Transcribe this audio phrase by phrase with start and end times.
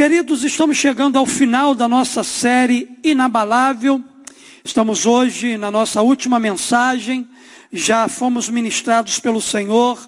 [0.00, 4.02] Queridos, estamos chegando ao final da nossa série Inabalável.
[4.64, 7.28] Estamos hoje na nossa última mensagem.
[7.70, 9.98] Já fomos ministrados pelo Senhor.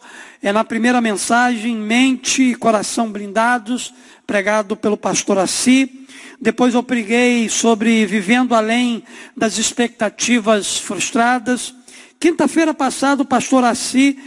[0.43, 3.93] É na primeira mensagem, mente e coração blindados,
[4.27, 6.07] pregado pelo pastor Assi.
[6.41, 9.05] Depois eu preguei sobre vivendo além
[9.37, 11.75] das expectativas frustradas.
[12.19, 14.19] Quinta-feira passada, o pastor Assi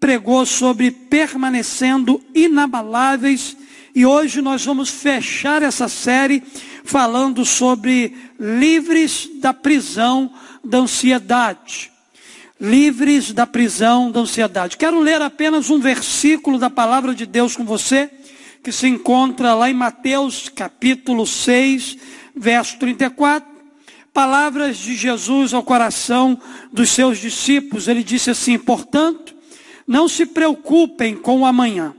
[0.00, 3.56] pregou sobre permanecendo inabaláveis
[3.96, 6.42] e hoje nós vamos fechar essa série
[6.84, 10.30] falando sobre livres da prisão
[10.62, 11.90] da ansiedade.
[12.60, 14.76] Livres da prisão da ansiedade.
[14.76, 18.10] Quero ler apenas um versículo da palavra de Deus com você,
[18.62, 21.96] que se encontra lá em Mateus capítulo 6,
[22.36, 23.48] verso 34.
[24.12, 26.38] Palavras de Jesus ao coração
[26.70, 27.88] dos seus discípulos.
[27.88, 29.34] Ele disse assim: portanto,
[29.86, 31.94] não se preocupem com o amanhã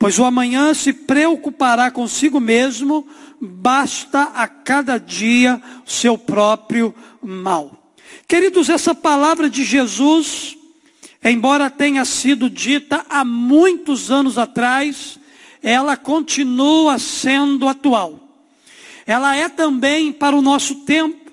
[0.00, 3.06] pois o amanhã se preocupará consigo mesmo,
[3.38, 7.92] basta a cada dia seu próprio mal.
[8.26, 10.56] Queridos, essa palavra de Jesus,
[11.22, 15.20] embora tenha sido dita há muitos anos atrás,
[15.62, 18.18] ela continua sendo atual.
[19.06, 21.30] Ela é também para o nosso tempo.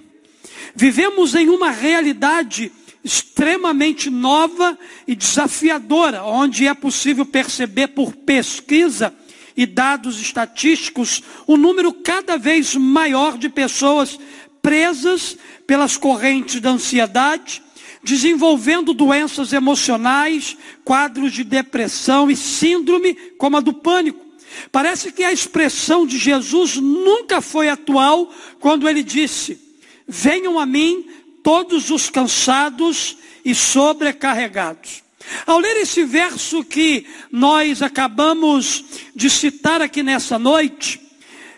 [0.75, 2.69] Vivemos em uma realidade
[3.07, 4.77] extremamente nova
[5.07, 9.15] e desafiadora, onde é possível perceber por pesquisa
[9.55, 14.19] e dados estatísticos o número cada vez maior de pessoas
[14.61, 17.63] presas pelas correntes da ansiedade,
[18.03, 24.25] desenvolvendo doenças emocionais, quadros de depressão e síndrome como a do pânico.
[24.71, 29.59] Parece que a expressão de Jesus nunca foi atual quando ele disse:
[30.07, 31.05] Venham a mim
[31.47, 35.01] todos os cansados e sobrecarregados.
[35.45, 38.83] Ao ler esse verso que nós acabamos
[39.15, 40.99] de citar aqui nessa noite,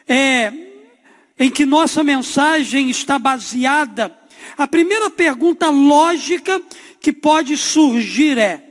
[0.07, 0.53] é,
[1.39, 4.15] em que nossa mensagem está baseada,
[4.55, 6.61] a primeira pergunta lógica
[7.01, 8.63] que pode surgir é: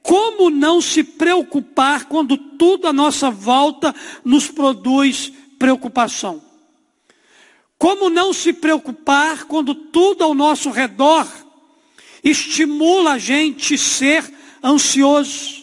[0.00, 3.92] como não se preocupar quando tudo à nossa volta
[4.24, 6.49] nos produz preocupação?
[7.80, 11.26] Como não se preocupar quando tudo ao nosso redor
[12.22, 14.22] estimula a gente ser
[14.62, 15.62] ansioso,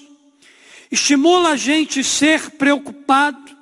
[0.92, 3.56] estimula a gente ser preocupado.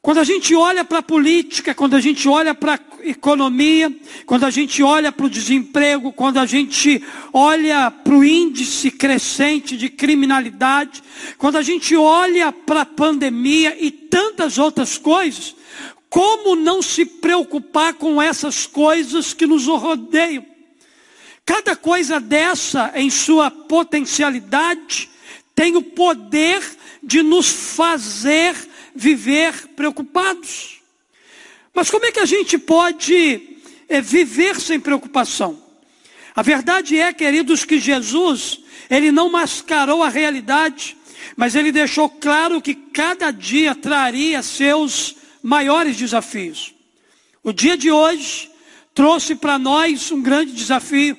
[0.00, 4.44] Quando a gente olha para a política, quando a gente olha para a economia, quando
[4.44, 7.04] a gente olha para o desemprego, quando a gente
[7.34, 11.02] olha para o índice crescente de criminalidade,
[11.36, 15.54] quando a gente olha para a pandemia e tantas outras coisas,
[16.16, 20.46] como não se preocupar com essas coisas que nos rodeiam?
[21.44, 25.10] Cada coisa dessa, em sua potencialidade,
[25.54, 26.62] tem o poder
[27.02, 28.56] de nos fazer
[28.94, 30.80] viver preocupados.
[31.74, 35.62] Mas como é que a gente pode é, viver sem preocupação?
[36.34, 40.96] A verdade é, queridos, que Jesus, ele não mascarou a realidade,
[41.36, 45.14] mas ele deixou claro que cada dia traria seus
[45.46, 46.74] maiores desafios.
[47.40, 48.50] O dia de hoje
[48.92, 51.16] trouxe para nós um grande desafio.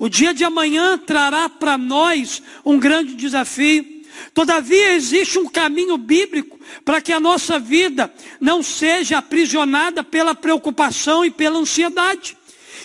[0.00, 4.02] O dia de amanhã trará para nós um grande desafio.
[4.34, 11.24] Todavia, existe um caminho bíblico para que a nossa vida não seja aprisionada pela preocupação
[11.24, 12.36] e pela ansiedade.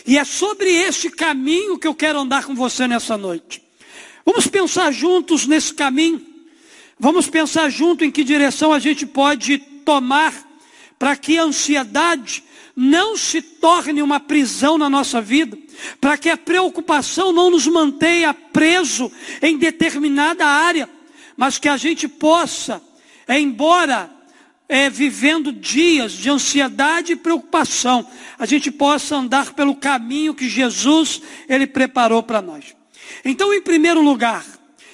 [0.06, 3.64] E é sobre esse caminho que eu quero andar com você nessa noite.
[4.24, 6.24] Vamos pensar juntos nesse caminho.
[7.00, 10.47] Vamos pensar junto em que direção a gente pode tomar
[10.98, 12.44] para que a ansiedade
[12.76, 15.58] não se torne uma prisão na nossa vida,
[16.00, 20.90] para que a preocupação não nos mantenha preso em determinada área,
[21.36, 22.82] mas que a gente possa,
[23.28, 24.12] embora
[24.70, 28.06] é, vivendo dias de ansiedade e preocupação,
[28.38, 32.76] a gente possa andar pelo caminho que Jesus ele preparou para nós.
[33.24, 34.46] Então, em primeiro lugar,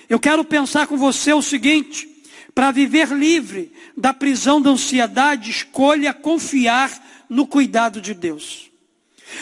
[0.08, 2.08] eu quero pensar com você o seguinte:
[2.54, 6.92] para viver livre da prisão da ansiedade, escolha confiar
[7.28, 8.72] no cuidado de Deus.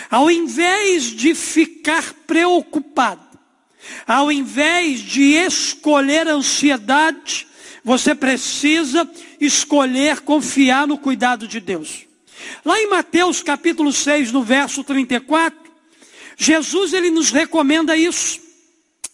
[0.09, 3.21] Ao invés de ficar preocupado,
[4.07, 7.47] ao invés de escolher a ansiedade,
[7.83, 9.09] você precisa
[9.39, 12.05] escolher confiar no cuidado de Deus.
[12.63, 15.59] Lá em Mateus capítulo 6, no verso 34,
[16.37, 18.39] Jesus ele nos recomenda isso.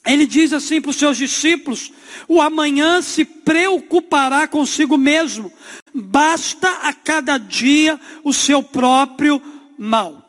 [0.07, 1.92] Ele diz assim para os seus discípulos:
[2.27, 5.51] o amanhã se preocupará consigo mesmo,
[5.94, 9.42] basta a cada dia o seu próprio
[9.77, 10.24] mal.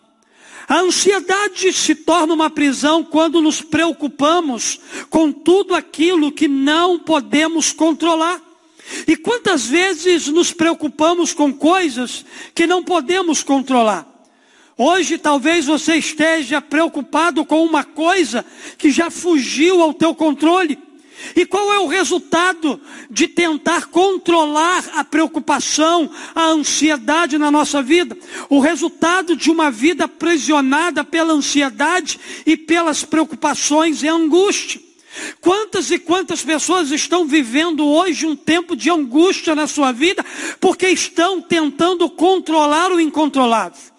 [0.69, 4.79] A ansiedade se torna uma prisão quando nos preocupamos
[5.09, 8.43] com tudo aquilo que não podemos controlar.
[9.07, 12.25] E quantas vezes nos preocupamos com coisas
[12.55, 14.18] que não podemos controlar?
[14.81, 18.45] Hoje talvez você esteja preocupado com uma coisa
[18.79, 20.79] que já fugiu ao teu controle.
[21.35, 22.81] E qual é o resultado
[23.11, 28.17] de tentar controlar a preocupação, a ansiedade na nossa vida?
[28.49, 34.81] O resultado de uma vida aprisionada pela ansiedade e pelas preocupações é angústia.
[35.41, 40.25] Quantas e quantas pessoas estão vivendo hoje um tempo de angústia na sua vida
[40.61, 43.98] porque estão tentando controlar o incontrolável?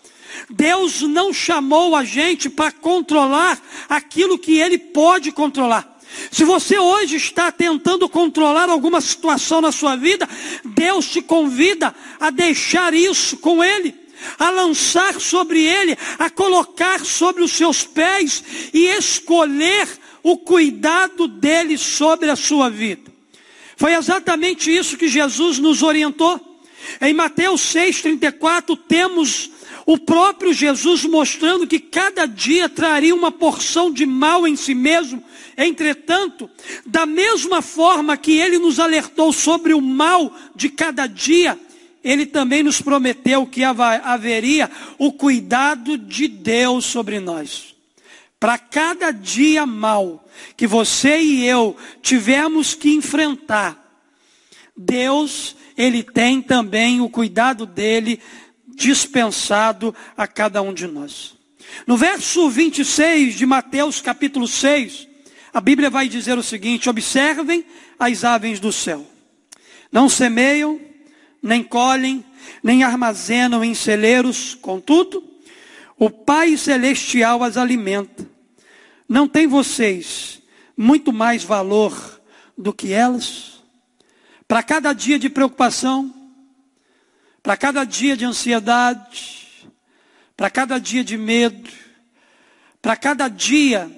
[0.50, 6.00] Deus não chamou a gente para controlar aquilo que Ele pode controlar.
[6.32, 10.28] Se você hoje está tentando controlar alguma situação na sua vida,
[10.66, 13.94] Deus te convida a deixar isso com Ele,
[14.38, 18.44] a lançar sobre Ele, a colocar sobre os seus pés
[18.74, 19.88] e escolher
[20.24, 23.10] o cuidado dele sobre a sua vida.
[23.78, 26.40] Foi exatamente isso que Jesus nos orientou.
[27.00, 29.52] Em Mateus 6,34 temos
[29.92, 35.24] o próprio Jesus mostrando que cada dia traria uma porção de mal em si mesmo.
[35.58, 36.48] Entretanto,
[36.86, 41.60] da mesma forma que ele nos alertou sobre o mal de cada dia,
[42.04, 44.70] ele também nos prometeu que haveria
[45.00, 47.74] o cuidado de Deus sobre nós.
[48.40, 50.24] Para cada dia mal
[50.56, 53.76] que você e eu tivemos que enfrentar,
[54.78, 58.22] Deus, Ele tem também o cuidado dele
[58.80, 61.36] dispensado a cada um de nós.
[61.86, 65.08] No verso 26 de Mateus capítulo 6,
[65.54, 67.66] a Bíblia vai dizer o seguinte: observem
[68.00, 69.06] as aves do céu.
[69.92, 70.80] Não semeiam,
[71.44, 72.24] nem colhem,
[72.64, 75.24] nem armazenam em celeiros, contudo,
[75.98, 78.28] o Pai Celestial as alimenta.
[79.08, 80.42] Não tem vocês
[80.78, 82.22] muito mais valor
[82.58, 83.62] do que elas?
[84.48, 86.14] Para cada dia de preocupação,
[87.42, 89.70] para cada dia de ansiedade,
[90.36, 91.70] para cada dia de medo,
[92.82, 93.92] para cada dia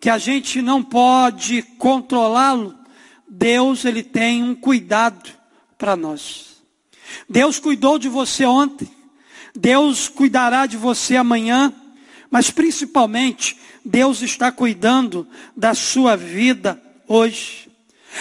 [0.00, 2.76] que a gente não pode controlá-lo,
[3.28, 5.30] Deus ele tem um cuidado
[5.78, 6.62] para nós.
[7.28, 8.88] Deus cuidou de você ontem,
[9.54, 11.72] Deus cuidará de você amanhã,
[12.30, 17.70] mas principalmente, Deus está cuidando da sua vida hoje.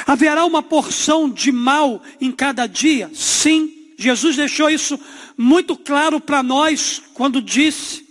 [0.05, 3.09] Haverá uma porção de mal em cada dia?
[3.13, 4.99] Sim, Jesus deixou isso
[5.37, 8.05] muito claro para nós quando disse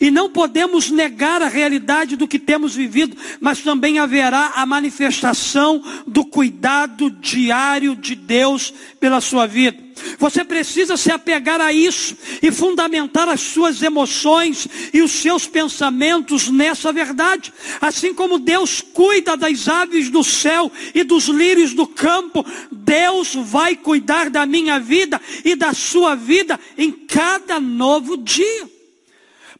[0.00, 5.82] e não podemos negar a realidade do que temos vivido, mas também haverá a manifestação
[6.06, 9.81] do cuidado diário de Deus pela sua vida.
[10.18, 16.48] Você precisa se apegar a isso e fundamentar as suas emoções e os seus pensamentos
[16.48, 17.52] nessa verdade.
[17.80, 23.76] Assim como Deus cuida das aves do céu e dos lírios do campo, Deus vai
[23.76, 28.70] cuidar da minha vida e da sua vida em cada novo dia.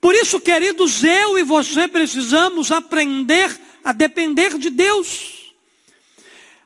[0.00, 5.52] Por isso, queridos, eu e você precisamos aprender a depender de Deus,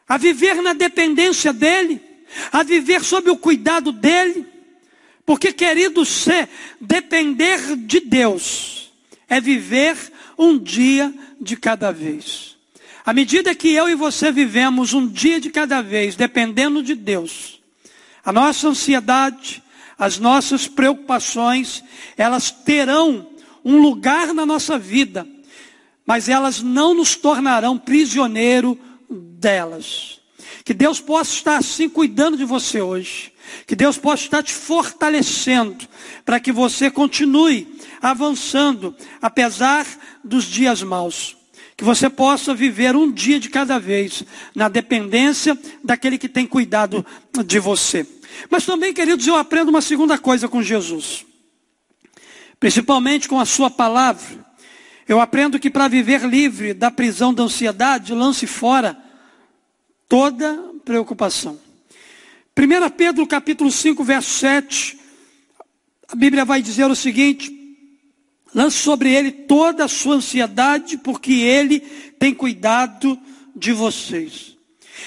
[0.08, 2.00] a viver na dependência dEle,
[2.52, 4.46] a viver sob o cuidado dEle,
[5.24, 6.48] porque, queridos, ser
[6.80, 8.92] depender de Deus
[9.28, 9.96] é viver
[10.38, 12.56] um dia de cada vez.
[13.04, 17.60] À medida que eu e você vivemos um dia de cada vez, dependendo de Deus,
[18.24, 19.62] a nossa ansiedade,
[19.98, 21.82] as nossas preocupações,
[22.16, 23.28] elas terão
[23.64, 25.26] um lugar na nossa vida,
[26.04, 28.78] mas elas não nos tornarão prisioneiro
[29.08, 30.20] delas.
[30.64, 33.32] Que Deus possa estar assim cuidando de você hoje.
[33.66, 35.86] Que Deus possa estar te fortalecendo
[36.24, 39.86] para que você continue avançando, apesar
[40.24, 41.36] dos dias maus.
[41.76, 44.24] Que você possa viver um dia de cada vez,
[44.54, 47.04] na dependência daquele que tem cuidado
[47.44, 48.06] de você.
[48.50, 51.24] Mas também, queridos, eu aprendo uma segunda coisa com Jesus.
[52.58, 54.44] Principalmente com a sua palavra.
[55.06, 59.05] Eu aprendo que para viver livre da prisão da ansiedade, lance fora
[60.08, 61.58] toda preocupação.
[62.58, 64.98] 1 Pedro capítulo 5, verso 7,
[66.08, 67.52] a Bíblia vai dizer o seguinte:
[68.54, 71.80] lance sobre ele toda a sua ansiedade, porque ele
[72.18, 73.18] tem cuidado
[73.54, 74.56] de vocês.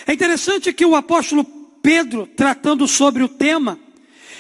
[0.06, 1.44] É interessante que o apóstolo
[1.82, 3.80] Pedro, tratando sobre o tema,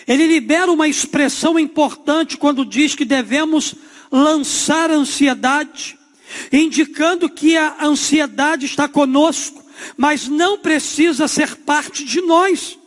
[0.07, 3.75] ele libera uma expressão importante quando diz que devemos
[4.11, 5.97] lançar ansiedade,
[6.51, 9.63] indicando que a ansiedade está conosco,
[9.97, 12.77] mas não precisa ser parte de nós.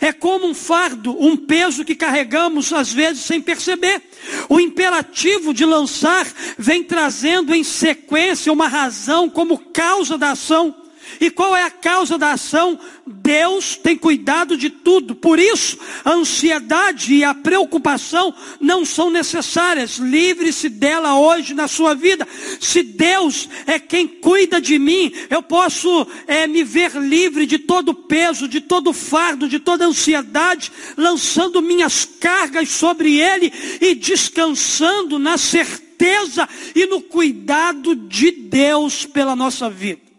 [0.00, 4.02] É como um fardo, um peso que carregamos às vezes sem perceber.
[4.48, 6.26] O imperativo de lançar
[6.58, 10.74] vem trazendo em sequência uma razão como causa da ação.
[11.20, 12.78] E qual é a causa da ação?
[13.06, 15.14] Deus tem cuidado de tudo.
[15.14, 19.96] Por isso, a ansiedade e a preocupação não são necessárias.
[19.96, 22.26] Livre-se dela hoje na sua vida.
[22.60, 27.94] Se Deus é quem cuida de mim, eu posso é, me ver livre de todo
[27.94, 35.36] peso, de todo fardo, de toda ansiedade, lançando minhas cargas sobre Ele e descansando na
[35.36, 40.09] certeza e no cuidado de Deus pela nossa vida.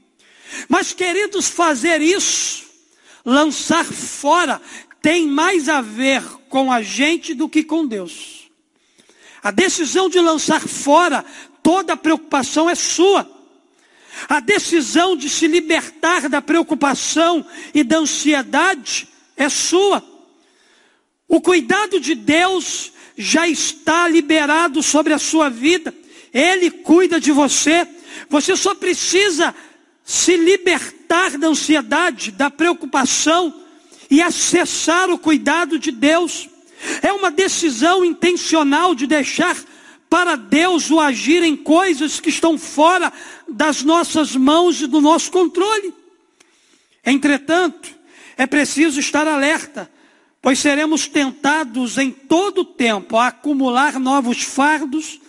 [0.68, 2.66] Mas, queridos, fazer isso,
[3.26, 4.62] lançar fora,
[5.02, 8.50] tem mais a ver com a gente do que com Deus.
[9.42, 11.26] A decisão de lançar fora
[11.64, 13.30] toda a preocupação é sua.
[14.28, 20.04] A decisão de se libertar da preocupação e da ansiedade é sua.
[21.28, 25.94] O cuidado de Deus já está liberado sobre a sua vida.
[26.34, 27.88] Ele cuida de você.
[28.30, 29.56] Você só precisa
[30.12, 33.62] se libertar da ansiedade, da preocupação
[34.10, 36.50] e acessar o cuidado de Deus.
[37.02, 39.56] É uma decisão intencional de deixar
[40.10, 43.14] para Deus o agir em coisas que estão fora
[43.48, 45.94] das nossas mãos e do nosso controle.
[47.06, 47.96] Entretanto,
[48.36, 49.90] é preciso estar alerta,
[50.42, 55.22] pois seremos tentados em todo o tempo a acumular novos fardos,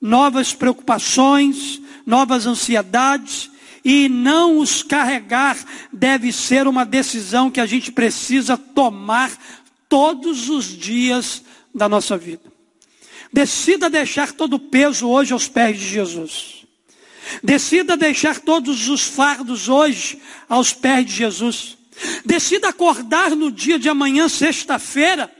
[0.00, 3.53] novas preocupações, novas ansiedades,
[3.84, 5.58] e não os carregar
[5.92, 9.30] deve ser uma decisão que a gente precisa tomar
[9.88, 12.52] todos os dias da nossa vida.
[13.32, 16.64] Decida deixar todo o peso hoje aos pés de Jesus.
[17.42, 21.76] Decida deixar todos os fardos hoje aos pés de Jesus.
[22.24, 25.30] Decida acordar no dia de amanhã, sexta-feira,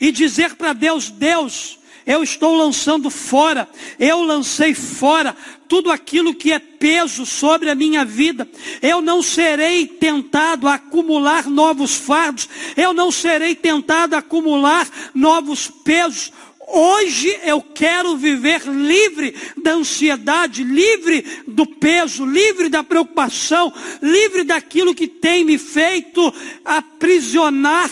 [0.00, 5.36] e dizer para Deus: Deus, eu estou lançando fora, eu lancei fora
[5.66, 8.48] tudo aquilo que é peso sobre a minha vida.
[8.80, 15.66] Eu não serei tentado a acumular novos fardos, eu não serei tentado a acumular novos
[15.66, 16.32] pesos.
[16.68, 24.94] Hoje eu quero viver livre da ansiedade, livre do peso, livre da preocupação, livre daquilo
[24.94, 26.32] que tem me feito
[26.64, 27.90] aprisionar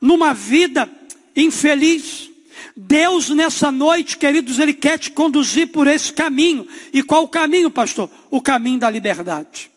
[0.00, 0.90] numa vida
[1.36, 2.29] infeliz.
[2.86, 6.66] Deus nessa noite, queridos, Ele quer te conduzir por esse caminho.
[6.92, 8.10] E qual o caminho, pastor?
[8.30, 9.70] O caminho da liberdade.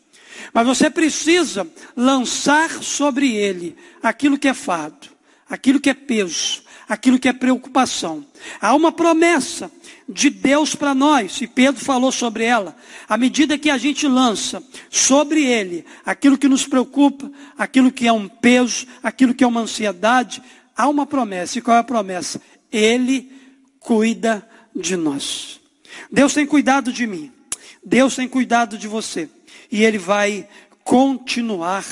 [0.54, 5.10] Mas você precisa lançar sobre Ele aquilo que é fado,
[5.50, 8.26] aquilo que é peso, aquilo que é preocupação.
[8.62, 9.70] Há uma promessa
[10.08, 12.76] de Deus para nós, e Pedro falou sobre ela.
[13.08, 18.14] À medida que a gente lança sobre Ele aquilo que nos preocupa, aquilo que é
[18.14, 20.42] um peso, aquilo que é uma ansiedade,
[20.76, 21.58] há uma promessa.
[21.58, 22.42] E qual é a promessa?
[22.74, 23.32] Ele
[23.80, 25.62] cuida de nós.
[26.12, 27.32] Deus tem cuidado de mim.
[27.86, 29.30] Deus tem cuidado de você.
[29.72, 30.48] E Ele vai
[30.84, 31.86] continuar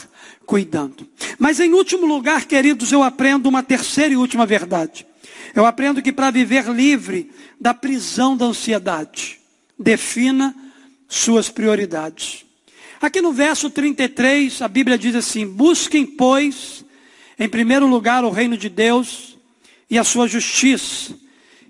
[0.46, 1.08] cuidando.
[1.38, 5.06] Mas em último lugar, queridos, eu aprendo uma terceira e última verdade.
[5.54, 9.40] Eu aprendo que para viver livre da prisão da ansiedade,
[9.78, 10.56] defina
[11.08, 12.46] suas prioridades.
[13.02, 16.86] Aqui no verso 33, a Bíblia diz assim: Busquem, pois,
[17.38, 19.38] em primeiro lugar o reino de Deus
[19.92, 21.14] e a sua justiça,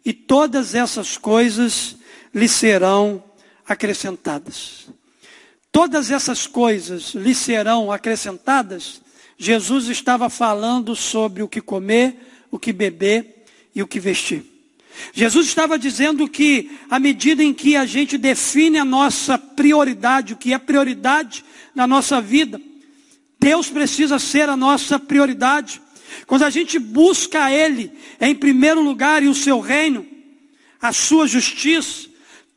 [0.06, 1.96] e todas essas coisas
[2.34, 3.24] lhe serão
[3.68, 4.88] acrescentadas.
[5.72, 9.02] Todas essas coisas lhe serão acrescentadas.
[9.38, 12.16] Jesus estava falando sobre o que comer,
[12.52, 14.46] o que beber e o que vestir.
[15.14, 20.38] Jesus estava dizendo que, à medida em que a gente define a nossa prioridade, o
[20.38, 22.62] que é prioridade na nossa vida,
[23.40, 25.82] Deus precisa ser a nossa prioridade.
[26.28, 30.06] Quando a gente busca Ele em primeiro lugar e o seu reino,
[30.82, 32.10] a sua justiça,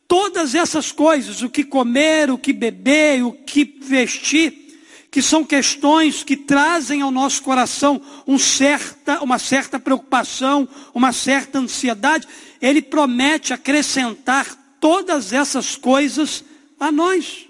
[0.08, 4.64] todas essas coisas, o que comer, o que beber, o que vestir,
[5.10, 11.58] que são questões que trazem ao nosso coração um certa, uma certa preocupação, uma certa
[11.58, 12.26] ansiedade,
[12.60, 16.44] Ele promete acrescentar todas essas coisas
[16.80, 17.43] a nós.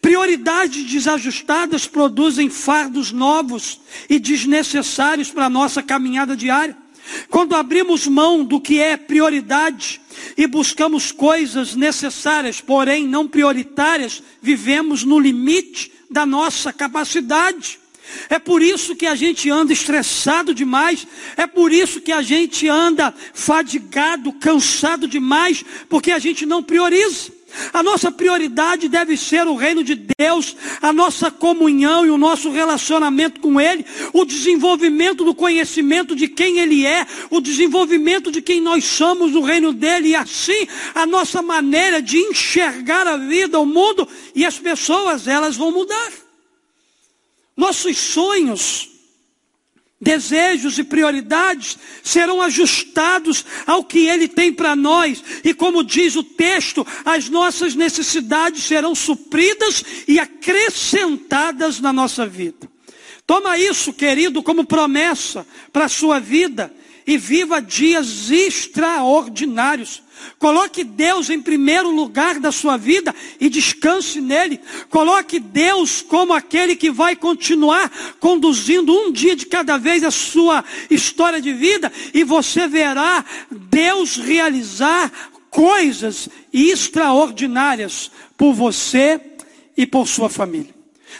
[0.00, 6.76] Prioridades desajustadas produzem fardos novos e desnecessários para a nossa caminhada diária.
[7.28, 10.00] Quando abrimos mão do que é prioridade
[10.36, 17.80] e buscamos coisas necessárias, porém não prioritárias, vivemos no limite da nossa capacidade.
[18.28, 22.68] É por isso que a gente anda estressado demais, é por isso que a gente
[22.68, 27.32] anda fadigado, cansado demais, porque a gente não prioriza.
[27.72, 32.50] A nossa prioridade deve ser o reino de Deus, a nossa comunhão e o nosso
[32.50, 38.60] relacionamento com Ele, o desenvolvimento do conhecimento de quem Ele é, o desenvolvimento de quem
[38.60, 43.66] nós somos no reino dele, e assim a nossa maneira de enxergar a vida, o
[43.66, 46.12] mundo e as pessoas, elas vão mudar.
[47.56, 48.91] Nossos sonhos,
[50.02, 55.22] desejos e prioridades serão ajustados ao que Ele tem para nós.
[55.44, 62.68] E como diz o texto, as nossas necessidades serão supridas e acrescentadas na nossa vida.
[63.24, 66.74] Toma isso, querido, como promessa para a sua vida
[67.06, 70.02] e viva dias extraordinários.
[70.38, 74.60] Coloque Deus em primeiro lugar da sua vida e descanse nele.
[74.90, 80.64] Coloque Deus como aquele que vai continuar conduzindo um dia de cada vez a sua
[80.90, 85.12] história de vida e você verá Deus realizar
[85.50, 89.20] coisas extraordinárias por você
[89.76, 90.74] e por sua família.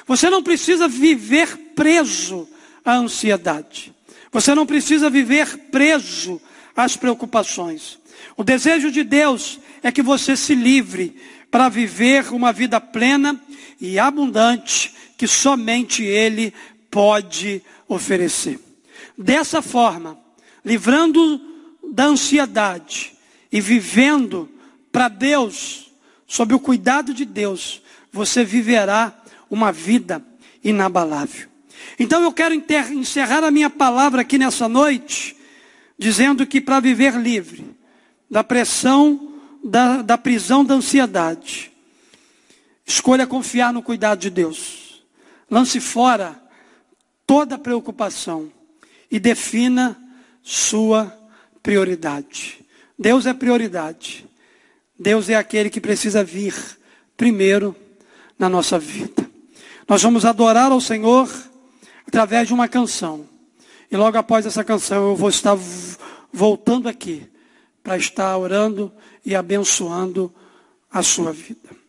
[0.06, 2.48] Você não precisa viver preso
[2.84, 3.94] à ansiedade.
[4.32, 6.40] Você não precisa viver preso
[6.74, 7.98] às preocupações.
[8.36, 11.16] O desejo de Deus é que você se livre
[11.50, 13.38] para viver uma vida plena
[13.80, 16.52] e abundante que somente Ele
[16.90, 18.58] pode oferecer.
[19.16, 20.18] Dessa forma,
[20.64, 21.40] livrando
[21.92, 23.12] da ansiedade
[23.50, 24.48] e vivendo
[24.90, 25.92] para Deus,
[26.26, 29.14] sob o cuidado de Deus, você viverá
[29.50, 30.24] uma vida
[30.64, 31.48] inabalável.
[31.98, 35.36] Então eu quero encerrar a minha palavra aqui nessa noite,
[35.98, 37.64] dizendo que para viver livre,
[38.32, 39.30] da pressão,
[39.62, 41.70] da, da prisão da ansiedade.
[42.86, 45.04] Escolha confiar no cuidado de Deus.
[45.50, 46.42] Lance fora
[47.26, 48.50] toda preocupação
[49.10, 50.02] e defina
[50.42, 51.14] sua
[51.62, 52.64] prioridade.
[52.98, 54.26] Deus é prioridade.
[54.98, 56.54] Deus é aquele que precisa vir
[57.18, 57.76] primeiro
[58.38, 59.30] na nossa vida.
[59.86, 61.30] Nós vamos adorar ao Senhor
[62.08, 63.28] através de uma canção.
[63.90, 65.54] E logo após essa canção eu vou estar
[66.32, 67.30] voltando aqui
[67.82, 68.92] para estar orando
[69.24, 70.32] e abençoando
[70.90, 71.81] a sua vida.